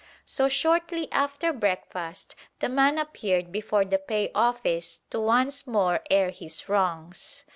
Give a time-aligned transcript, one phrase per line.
[0.25, 6.31] So shortly after breakfast the man appeared before the pay office to once more air
[6.31, 7.45] his wrongs.